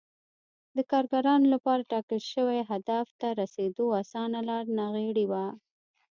د 0.75 0.77
کارګرانو 0.91 1.47
لپاره 1.53 1.87
ټاکل 1.91 2.21
شوي 2.33 2.59
هدف 2.71 3.05
ته 3.19 3.27
رسېدو 3.41 3.85
اسانه 4.01 4.39
لار 4.47 4.63
ناغېړي 4.77 5.25
وه 5.31 5.45